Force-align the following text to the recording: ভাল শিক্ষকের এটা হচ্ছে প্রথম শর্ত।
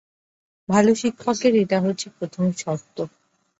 ভাল 0.69 0.85
শিক্ষকের 0.93 1.53
এটা 1.55 1.77
হচ্ছে 1.81 2.07
প্রথম 2.17 2.45
শর্ত। 2.57 2.97